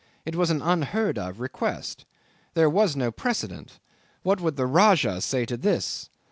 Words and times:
It 0.25 0.35
was 0.35 0.49
an 0.49 0.63
unheard 0.63 1.19
of 1.19 1.39
request. 1.39 2.05
There 2.55 2.71
was 2.71 2.95
no 2.95 3.11
precedent. 3.11 3.79
What 4.23 4.41
would 4.41 4.55
the 4.55 4.65
Rajah 4.65 5.21
say 5.21 5.45
to 5.45 5.55
this? 5.57 6.09